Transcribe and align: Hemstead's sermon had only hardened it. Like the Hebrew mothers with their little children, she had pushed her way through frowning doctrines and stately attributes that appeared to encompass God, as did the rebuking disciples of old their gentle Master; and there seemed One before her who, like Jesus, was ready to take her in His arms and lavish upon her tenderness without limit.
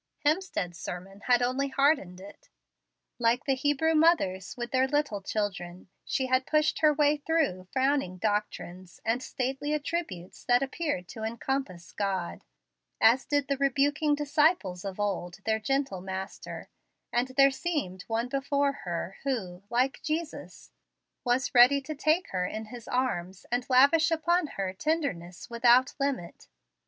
Hemstead's 0.25 0.79
sermon 0.79 1.19
had 1.27 1.43
only 1.43 1.67
hardened 1.67 2.19
it. 2.19 2.49
Like 3.19 3.45
the 3.45 3.53
Hebrew 3.53 3.93
mothers 3.93 4.57
with 4.57 4.71
their 4.71 4.87
little 4.87 5.21
children, 5.21 5.89
she 6.03 6.25
had 6.25 6.47
pushed 6.47 6.79
her 6.79 6.91
way 6.91 7.17
through 7.17 7.65
frowning 7.71 8.17
doctrines 8.17 8.99
and 9.05 9.21
stately 9.21 9.73
attributes 9.75 10.43
that 10.45 10.63
appeared 10.63 11.07
to 11.09 11.21
encompass 11.21 11.91
God, 11.91 12.43
as 12.99 13.25
did 13.27 13.47
the 13.47 13.57
rebuking 13.57 14.15
disciples 14.15 14.83
of 14.83 14.99
old 14.99 15.37
their 15.45 15.59
gentle 15.59 16.01
Master; 16.01 16.69
and 17.13 17.27
there 17.37 17.51
seemed 17.51 18.01
One 18.07 18.27
before 18.27 18.71
her 18.85 19.17
who, 19.23 19.61
like 19.69 20.01
Jesus, 20.01 20.71
was 21.23 21.53
ready 21.53 21.79
to 21.79 21.93
take 21.93 22.27
her 22.31 22.43
in 22.47 22.65
His 22.65 22.87
arms 22.87 23.45
and 23.51 23.69
lavish 23.69 24.09
upon 24.09 24.47
her 24.57 24.73
tenderness 24.73 25.47
without 25.47 25.93
limit. 25.99 26.47